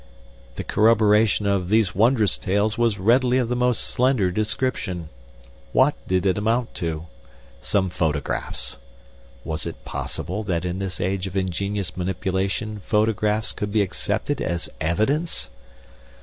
The 0.55 0.63
corroboration 0.63 1.45
of 1.45 1.69
these 1.69 1.93
wondrous 1.93 2.35
tales 2.39 2.75
was 2.75 2.97
really 2.97 3.37
of 3.37 3.49
the 3.49 3.55
most 3.55 3.83
slender 3.83 4.31
description. 4.31 5.09
What 5.73 5.93
did 6.07 6.25
it 6.25 6.39
amount 6.39 6.73
to? 6.81 7.05
Some 7.61 7.91
photographs. 7.91 8.77
{Was 9.43 9.67
it 9.67 9.85
possible 9.85 10.41
that 10.45 10.65
in 10.65 10.79
this 10.79 10.99
age 10.99 11.27
of 11.27 11.37
ingenious 11.37 11.95
manipulation 11.95 12.79
photographs 12.83 13.53
could 13.53 13.71
be 13.71 13.83
accepted 13.83 14.41
as 14.41 14.71
evidence? 14.81 15.51